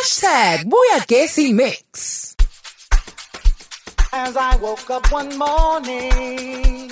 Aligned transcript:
Hashtag 0.00 0.64
Buyakesi 0.64 1.52
Mix. 1.54 2.34
As 4.14 4.34
I 4.34 4.56
woke 4.56 4.88
up 4.88 5.12
one 5.12 5.36
morning, 5.36 6.90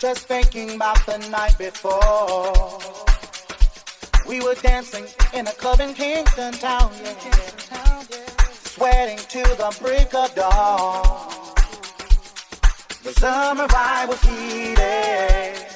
just 0.00 0.28
thinking 0.28 0.76
about 0.76 1.04
the 1.06 1.18
night 1.28 1.58
before, 1.58 2.78
we 4.28 4.40
were 4.42 4.54
dancing 4.54 5.06
in 5.34 5.48
a 5.48 5.52
club 5.52 5.80
in 5.80 5.92
Kingston 5.94 6.52
Town, 6.52 6.92
yeah. 7.02 8.00
sweating 8.62 9.18
to 9.18 9.42
the 9.56 9.76
break 9.82 10.14
of 10.14 10.32
dawn. 10.36 11.02
The 13.02 13.12
summer 13.14 13.66
vibe 13.66 14.08
was 14.08 14.22
heated, 14.22 15.66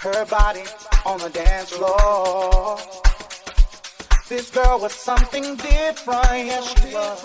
her 0.00 0.24
body 0.24 0.64
on 1.04 1.18
the 1.18 1.28
dance 1.28 1.68
floor. 1.68 3.03
This 4.36 4.50
girl 4.50 4.80
was 4.80 4.92
something 4.92 5.54
different. 5.54 6.48
Yeah, 6.48 6.60
she 6.60 6.92
was. 6.92 7.22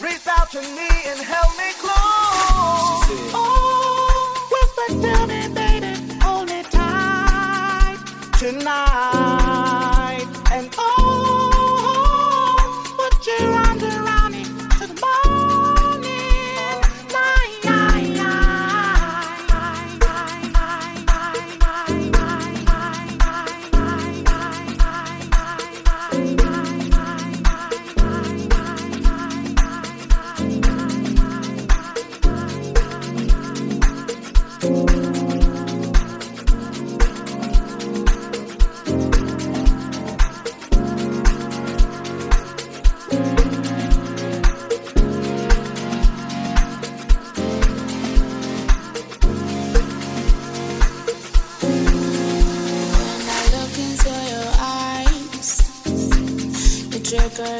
Reached 0.00 0.28
out 0.28 0.48
to 0.52 0.60
me 0.60 0.88
and 1.06 1.18
held 1.18 1.56
me 1.58 1.72
close. 1.80 3.08
Oh, 3.34 4.48
whispered, 4.52 5.02
tell 5.02 5.26
me, 5.26 5.48
baby, 5.52 6.20
hold 6.20 6.48
me 6.48 6.62
tight 6.70 7.98
tonight. 8.38 9.21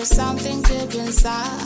there's 0.03 0.17
something 0.17 0.61
deep 0.63 0.97
inside. 0.97 1.62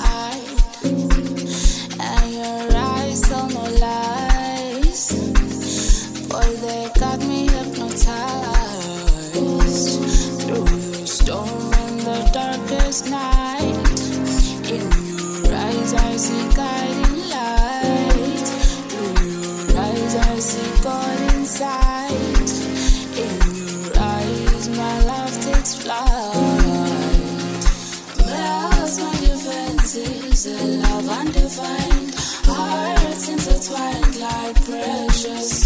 precious. 35.16 35.65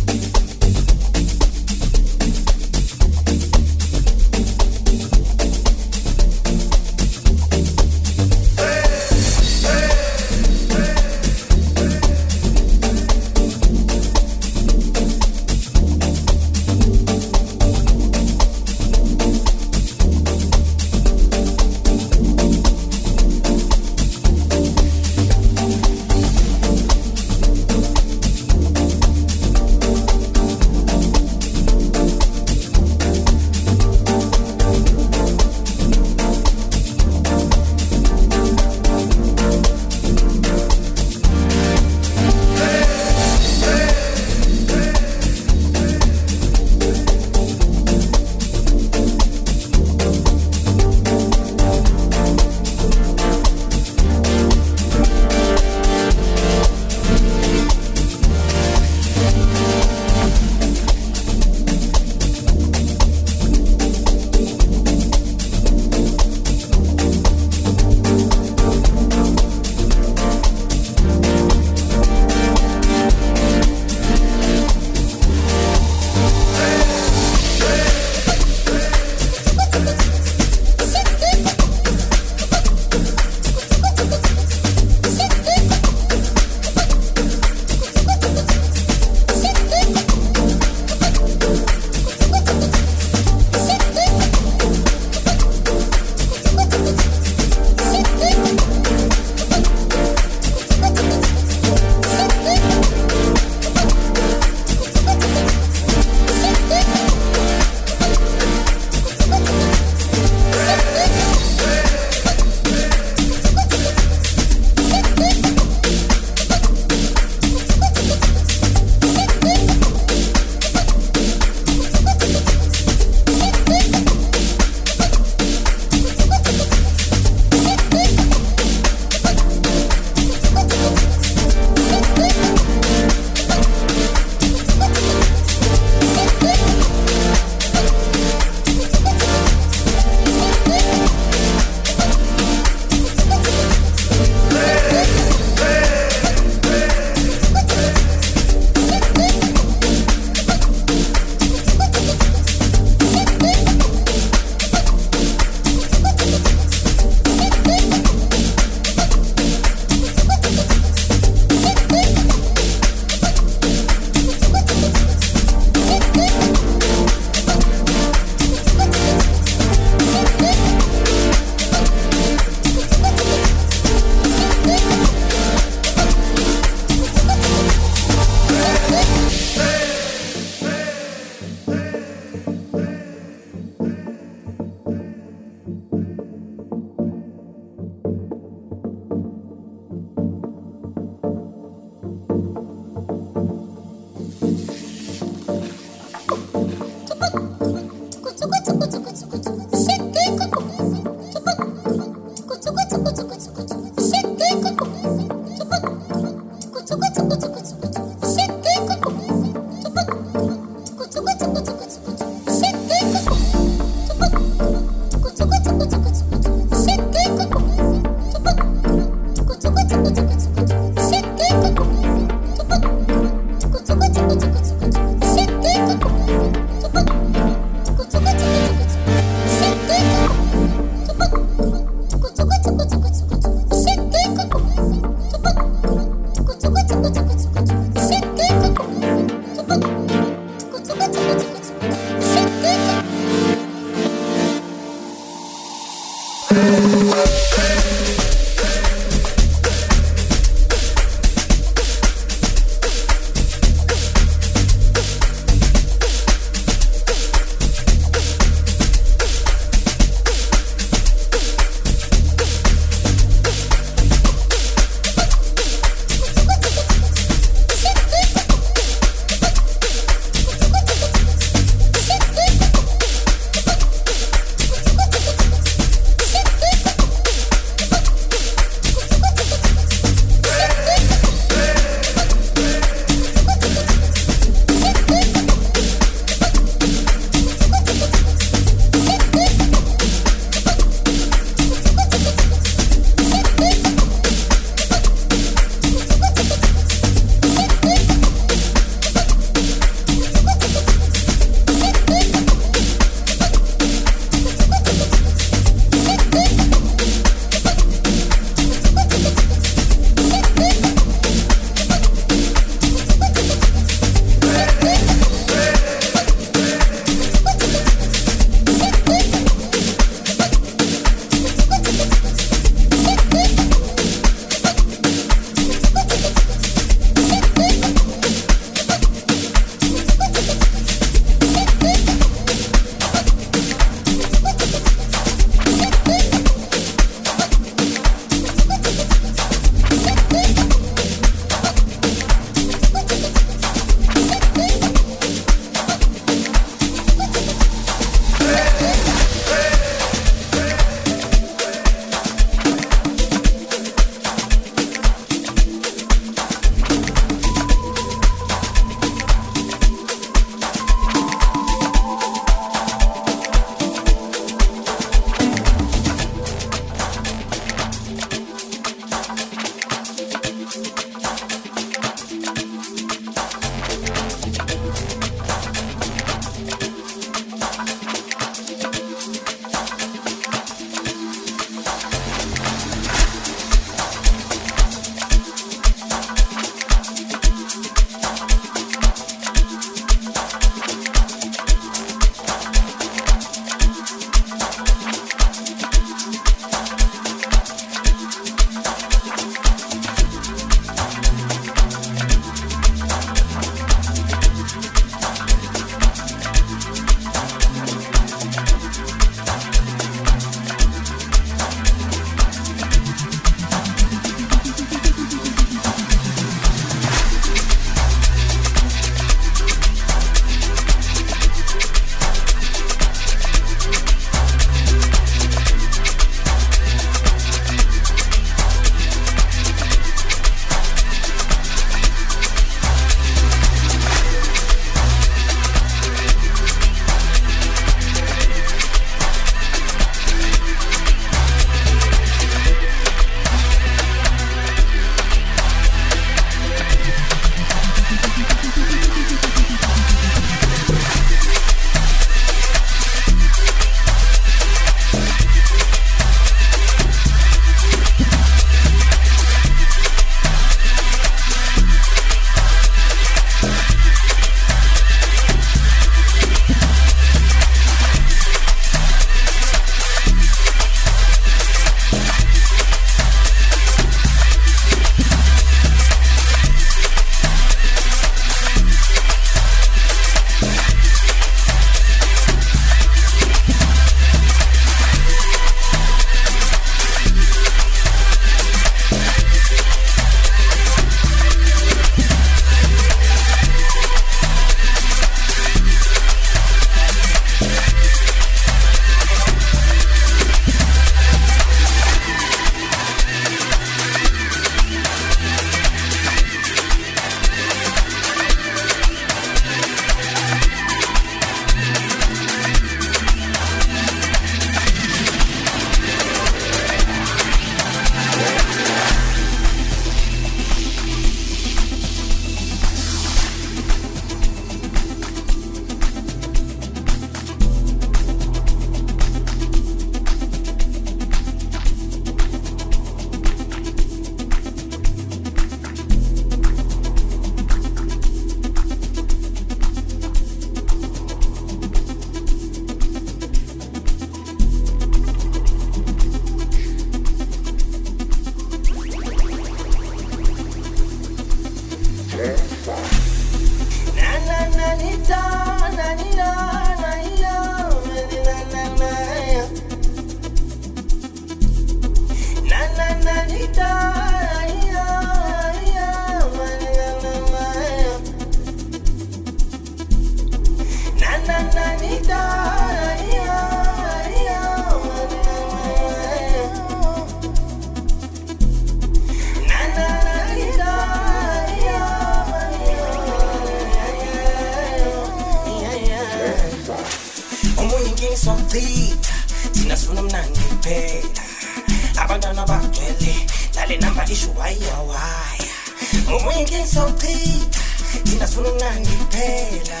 Ngomunye 596.30 596.60
inkinga 596.60 596.86
sokuchitha 596.86 597.80
thina 598.24 598.46
sifuna 598.46 598.68
umnandi 598.70 599.10
kuphela 599.10 600.00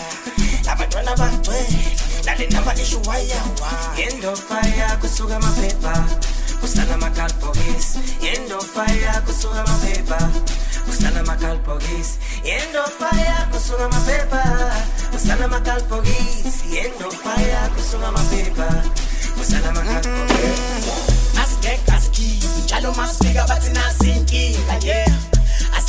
abantwana 0.72 1.16
bagcwele 1.16 1.82
lale 2.26 2.46
namba 2.46 2.74
isho 2.74 2.98
wayawaya 3.08 3.96
yendofaya 3.98 4.96
kusuka 5.00 5.36
amaphepha 5.36 6.04
kusala 6.60 6.94
amakhalibhokisi. 6.94 7.98
Yendofaya 8.20 9.20
kusuka 9.26 9.60
amaphepha 9.64 10.18
kusala 10.86 11.20
amakhalibhokisi. 11.20 12.18
Yendofaya 12.44 13.48
kusuka 13.52 13.84
amaphepha 13.84 14.44
kusala 15.12 15.44
amakhalibhokisi. 15.44 16.64
Yendofaya 16.74 17.60
kusuka 17.76 18.08
amaphepha 18.08 18.68
kusala 19.38 19.68
amakhalibhokisi. 19.68 20.90
Asigeka 21.42 21.94
asikhiphi 21.96 22.60
njalo 22.64 22.92
masifika 22.92 23.44
bathi 23.48 23.70
nasinkinga 23.72 24.76
yeah. 24.84 25.29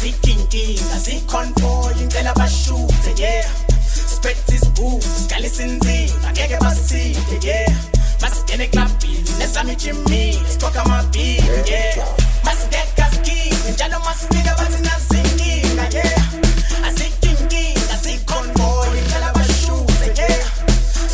Asikinkinga 0.02 0.98
sicontrol 1.00 1.94
impela 2.02 2.34
bashuthe 2.34 3.14
yeah. 3.22 3.46
Spectis 3.86 4.66
boom 4.76 5.02
sigalisa 5.02 5.64
inzima 5.64 6.32
ngeke 6.32 6.58
basithinte 6.60 7.48
yeah. 7.48 7.76
Masingene 8.22 8.64
eklabhini 8.64 9.30
nesami 9.40 9.76
jimmy 9.76 10.40
sikhokha 10.50 10.82
amabhili 10.86 11.70
yeah. 11.70 12.08
Masigeka 12.44 13.06
asikhiphi 13.06 13.72
njalo 13.72 14.00
masifika 14.00 14.56
bathi 14.56 14.82
nasinkinga 14.82 15.86
yeah. 15.94 16.88
Asikinkinga 16.88 17.98
sicontrol 18.04 18.98
impela 18.98 19.34
bashuthe 19.34 20.22
yeah. 20.22 20.46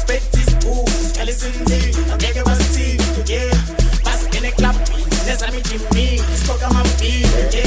Spectis 0.02 0.56
boom 0.64 0.88
sigalisa 1.12 1.48
inzima 1.48 2.16
ngeke 2.16 2.44
basithinte 2.44 3.34
yeah. 3.34 3.58
Masingene 4.06 4.48
eklabhini 4.48 5.04
nesami 5.28 5.62
jimmy 5.62 6.22
sikhokha 6.40 6.68
amabhili 6.68 7.58
yeah. 7.58 7.67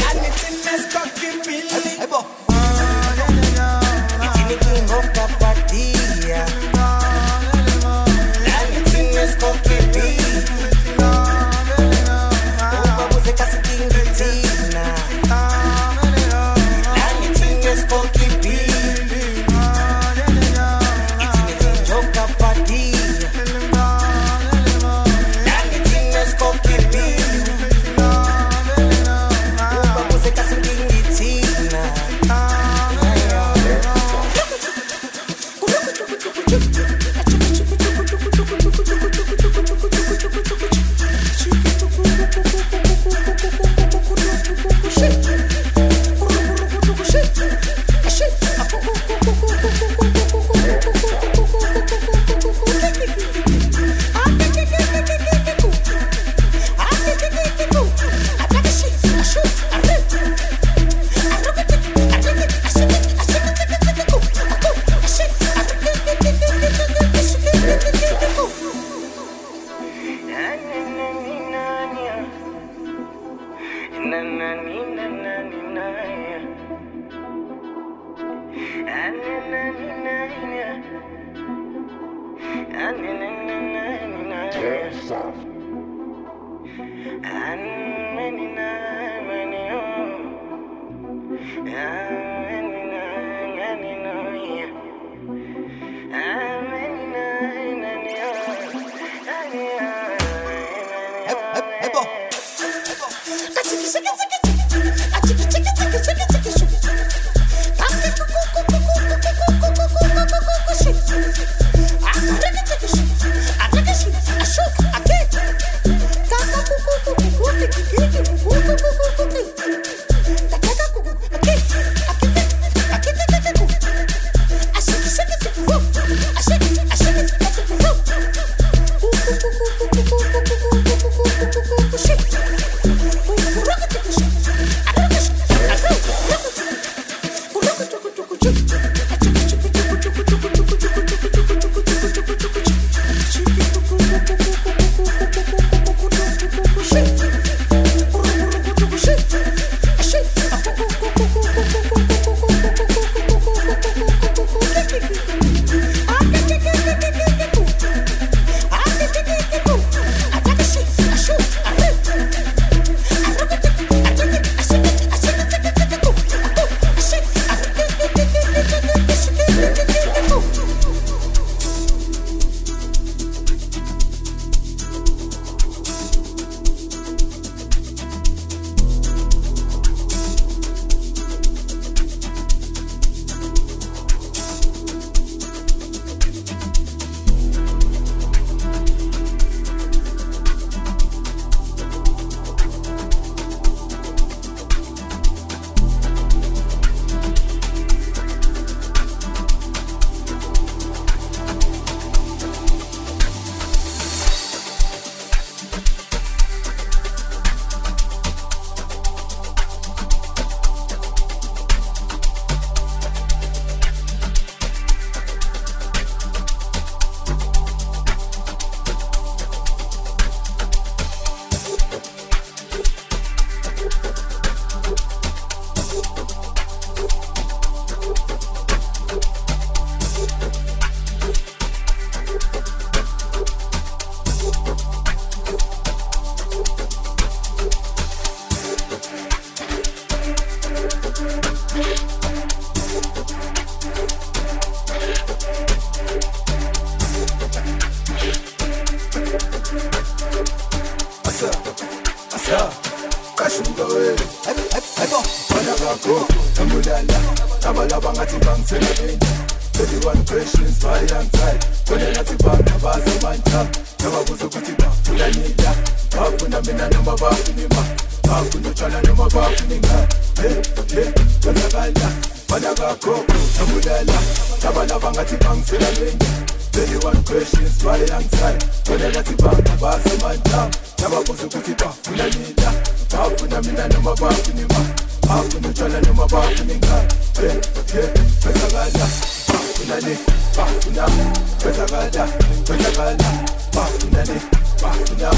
Kwenzakala 292.00 292.32
kwenzakala 292.66 293.30
bafuna 293.74 294.24
le 294.24 294.40
bafuna 294.82 295.30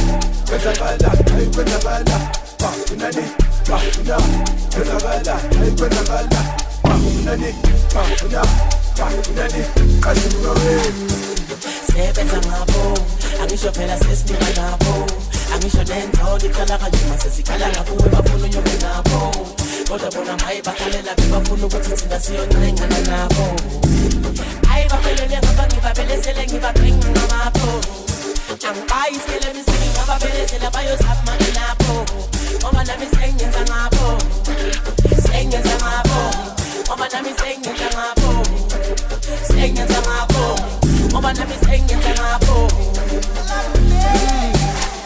kwenzakala 0.46 1.08
hayi 1.08 1.46
kwenzakala 1.46 2.20
bafuna 2.60 3.10
le 3.10 3.24
bafuna 3.68 4.16
kwenzakala 4.72 5.34
hayi 5.58 5.70
kwenzakala 5.70 6.40
bafuna 6.82 7.36
le 7.36 7.54
bafuna 7.94 8.42
bafuna 8.98 9.48
le 9.48 9.64
kashuka 10.00 10.50
wena 10.50 10.92
sebenza 11.86 12.38
ngabo 12.38 12.98
angisho 13.42 13.72
phela 13.72 13.98
sesinika 13.98 14.62
nabo 14.62 15.06
angisho 15.54 15.84
nenzo 15.84 16.38
liqala 16.42 16.78
kanzima 16.78 17.18
sesikhala 17.18 17.68
ngakuwe 17.70 18.08
bafuna 18.08 18.44
unyobe 18.44 18.74
nabo 18.82 19.32
kodwa 19.88 20.10
bona 20.10 20.36
maye 20.36 20.62
bakhalela 20.62 21.14
bebafuna 21.14 21.66
ukuthi 21.66 21.90
thina 21.90 22.20
siyoncengana 22.20 22.98
nabo. 23.00 24.61
Hayi 24.72 24.88
baphelele 24.88 25.38
ngaba 25.38 25.64
ngibabelesele 25.66 26.42
ngibabhenga 26.46 27.08
ngamapho 27.14 27.72
angibayi 28.68 29.16
isikele 29.16 29.48
misiki 29.54 29.88
ngababelesela 29.94 30.70
bayozama 30.70 31.34
nabo 31.56 31.94
ngoba 32.60 32.80
nami 32.84 33.06
sengenza 33.14 33.62
ngabo 33.68 34.06
sengenza 35.26 35.74
ngabo 35.82 36.20
ngoba 36.86 37.06
nami 37.12 37.32
sengenza 37.40 37.88
ngabo 37.96 38.30
sengenza 39.48 39.98
ngabo 40.06 40.44
ngoba 41.10 41.30
nami 41.32 41.56
sengenza 41.64 42.12
ngabo 42.18 42.56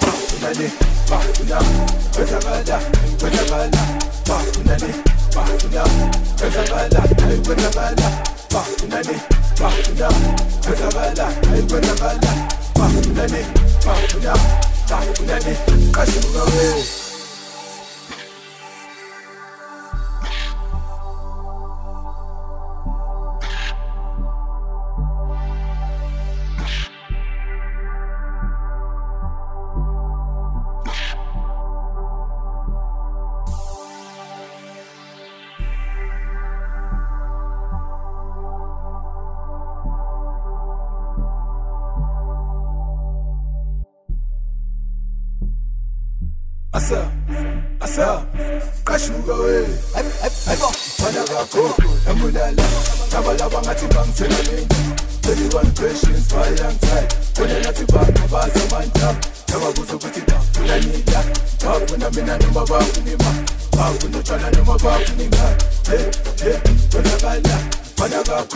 bafuna 0.03 0.51
le 0.59 0.69
bafuna 1.11 1.59
kwenzakala 2.15 2.79
kwenzakala 3.19 3.83
bafuna 5.37 5.83
kwenzakala 6.39 7.01
hayi 7.23 7.39
kwenzakala 7.47 8.11
bafuna 8.53 9.03
le 9.03 9.17
bafuna 9.61 10.09
kwenzakala 10.65 11.25
hayi 11.49 11.63
kwenzakala 11.63 12.33
bafuna 12.79 13.27
le 13.27 13.47
bafuna 13.87 14.33
bafuna 14.91 15.39
le 15.39 15.57
kashuka 15.93 17.06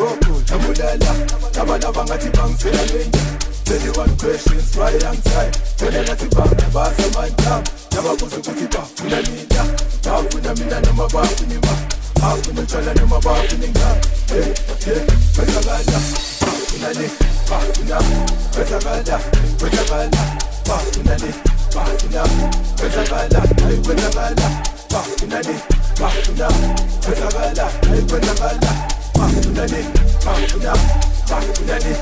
fana 0.01 0.17
kakho 0.17 0.55
embulala 0.55 1.13
labalaba 1.57 2.05
ngathi 2.05 2.31
bangisela 2.31 2.83
lenja 2.93 3.21
31 3.65 4.17
questions 4.21 4.77
bayangiside 4.77 5.57
kone 5.79 6.01
ngathi 6.03 6.27
banga 6.35 6.67
basamandla 6.75 7.63
nababuza 7.93 8.37
ukuthi 8.37 8.67
bafuna 8.73 9.21
nila 9.23 9.65
bafuna 10.05 10.55
mina 10.55 10.81
noma 10.81 11.09
bafuna 11.09 11.55
imali 11.55 11.87
bafuna 12.21 12.61
utshwala 12.63 12.95
noma 12.95 13.21
bafuna 13.21 13.67
ingane 13.67 14.01
he 14.31 14.41
he 14.85 14.95
kwenzakala. 15.35 15.99
Bafuna 16.41 16.89
le 16.99 17.11
bafuna. 17.51 17.99
Kwenzakala 18.55 19.21
kwenzakala. 19.59 20.23
Bafuna 20.67 21.17
le 21.19 21.35
bafuna. 21.75 22.23
Kwenzakala 22.79 23.41
hayi 23.63 23.77
kwenzakala. 23.85 24.51
Bafuna 24.91 25.43
le 25.43 25.55
bafuna. 26.01 26.49
Kwenzakala 27.03 27.71
hayi 27.89 28.03
kwenzakala. 28.03 28.90
Bafuna 29.21 29.67
le 29.67 29.85
bafuna 30.25 30.73
bafuna 31.29 31.77
le 31.79 31.93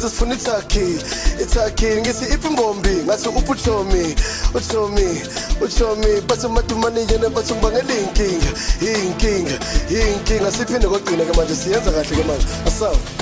ezimbi 0.00 0.08
zize 0.08 0.08
sifuna 0.08 0.34
ithakhi 0.34 0.98
ithakhi 1.42 1.86
ngithi 2.00 2.24
iphi 2.34 2.48
imbombi 2.48 2.88
ngathi 2.88 3.28
uphutomi 3.28 4.14
utomi 4.54 5.22
utomi 5.60 6.20
bathi 6.28 6.48
madumane 6.48 7.00
yena 7.00 7.28
bathi 7.28 7.54
ngibangela 7.54 7.94
inkinga 7.94 8.50
inkinga 8.80 9.56
inkinga 9.90 10.50
siphinde 10.52 10.88
kwagcina 10.88 11.24
ke 11.24 11.32
manje 11.36 11.54
siyenza 11.54 11.90
kahle 11.90 12.16
ke 12.16 12.24
manje. 12.28 12.46
Asawu 12.66 13.19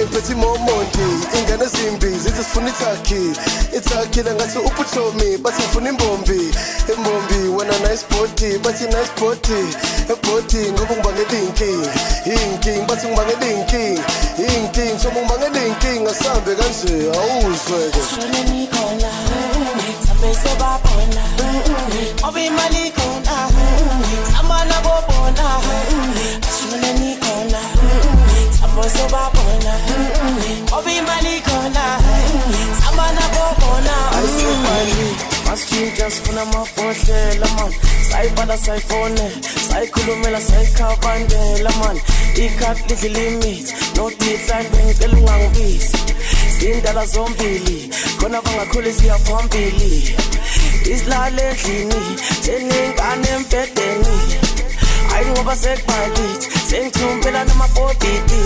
imphethi 0.00 0.34
momonti 0.34 1.06
ingane 1.38 1.64
ezimbi 1.64 2.08
zithi 2.18 2.42
sifuna 2.44 2.68
ithakhi 2.68 3.22
ithakhi 3.76 4.22
la 4.22 4.34
ngathi 4.34 4.58
uphutomi 4.58 5.38
bathi 5.38 5.62
ngifuna 5.62 5.88
imbombi. 5.90 6.40
Imbombi 6.92 7.38
wena 7.56 7.78
nice 7.78 8.04
body 8.10 8.58
bathi 8.58 8.84
nice 8.84 9.12
body. 9.20 9.60
Ebody 10.12 10.70
ngoba 10.72 10.94
ngibangela 10.94 11.38
inkinga 11.42 11.90
inkinga 12.24 12.86
bathi 12.88 13.06
ngibangela 13.06 13.46
inkinga 13.52 14.04
inkinga 14.38 14.98
soba 14.98 15.20
ngibangela 15.20 15.66
inkinga 15.66 16.14
sambe 16.14 16.52
kanje 16.58 16.94
awuzwe-ke 17.18 18.00
sobabona 20.42 21.24
Ngoba 22.20 22.40
imali 22.40 22.90
khona 22.96 23.36
Samana 24.32 24.76
bobona. 24.84 25.46
Sobabona 26.50 27.25
amabhodlela 36.46 37.46
man 37.56 37.72
sayibhala 38.10 38.56
sayifone 38.58 39.24
sayikhulumela 39.68 40.40
sayikhabandela 40.40 41.70
man 41.80 41.96
ikhadi 42.44 42.94
lidla 42.94 43.08
limit 43.16 43.66
no 43.96 44.10
decline 44.10 44.68
bengicela 44.72 45.16
ungangibizi 45.18 45.98
sindala 46.58 47.06
zombili 47.06 47.90
khona 48.18 48.42
bangakhuli 48.42 48.92
siya 48.92 49.18
phambili 49.26 50.14
isilale 50.92 51.42
endlini 51.50 52.00
seningane 52.44 53.28
embhedeni 53.36 54.16
hayi 55.10 55.26
ngoba 55.30 55.56
sekubhalithi 55.56 56.46
sengithumbela 56.68 57.44
namabhodidi 57.44 58.44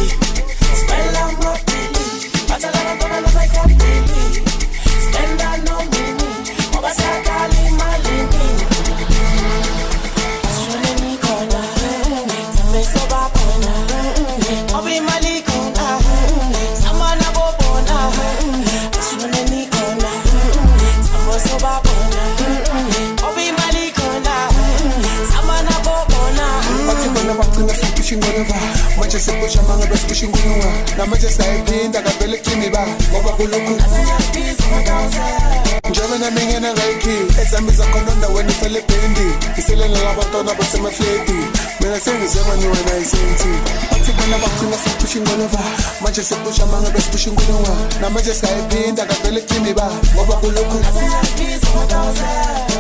labantwana 40.51 40.55
basemafleti 40.55 41.33
mina 41.81 42.01
sengizebani 42.01 42.65
wena 42.65 42.99
isenti 43.03 43.49
bathi 43.91 44.13
bona 44.13 44.39
bagcina 44.39 44.77
siphusha 44.77 45.19
ingolova 45.19 45.59
manje 46.01 46.23
siphusha 46.23 46.67
manga 46.67 46.91
besiphusha 46.91 47.31
inkulunga 47.31 47.75
namanje 48.01 48.35
sayiphinda 48.35 49.07
kavele 49.07 49.41
kucini 49.41 49.75
ba? 49.75 49.91
Ngoba 50.15 50.35
kulokhu 50.37 50.79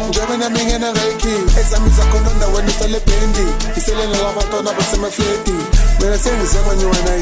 njengoba 0.08 0.36
nami 0.36 0.64
ngena 0.64 0.92
ngayikhi 0.92 1.60
ezami 1.60 1.90
zakhona 1.90 2.34
ndaweni 2.36 2.70
iselebhendi 2.70 3.46
iselele 3.76 4.18
labantwana 4.22 4.72
basemafleti 4.72 5.54
mina 6.00 6.18
sengizebani 6.18 6.84
wena 6.84 7.16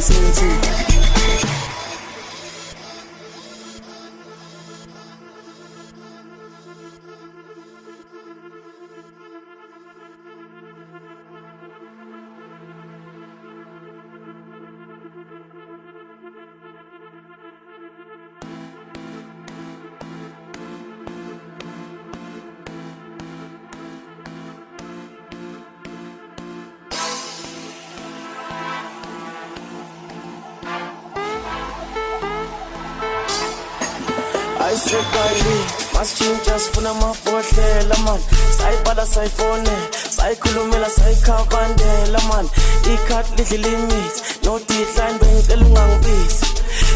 sayifone 39.18 39.74
sayikhulumela 40.16 40.88
sayikhabandela 40.96 42.20
man. 42.28 42.46
Ikhadi 42.92 43.31
lidla 43.38 43.59
limit 43.64 44.14
no 44.44 44.52
decline 44.68 45.18
bengicela 45.20 45.64
ungangibizi 45.66 46.46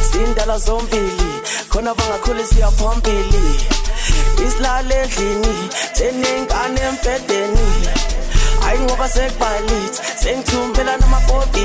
sindala 0.09 0.57
zombili 0.67 1.31
khona 1.71 1.93
bangakhuli 1.99 2.45
siya 2.51 2.71
phambili. 2.79 3.45
Isilale 4.45 4.97
endlini 5.03 5.55
senengane 5.97 6.81
embhedeni. 6.91 7.67
Hayi 8.65 8.79
ngoba 8.81 9.07
sekubhalithi 9.15 9.99
sengithumbela 10.23 10.95
namabhodidi 10.97 11.62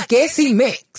Hashtag 0.00 0.08
Buyagesi 0.08 0.54
Mix. 0.54 0.89